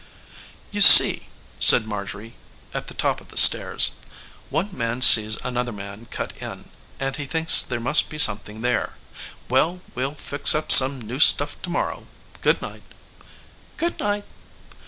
[0.71, 1.27] "You see,"
[1.59, 2.33] said Marjorie
[2.73, 3.91] it the top of the stairs,
[4.49, 8.97] "one man sees another man cut in and he thinks there must be something there.
[9.47, 12.07] Well, we'll fix up some new stuff to morrow.
[12.41, 12.81] Good night."
[13.77, 14.25] "Good night."